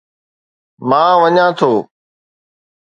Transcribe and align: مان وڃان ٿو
مان 0.89 1.11
وڃان 1.21 1.49
ٿو 1.57 1.71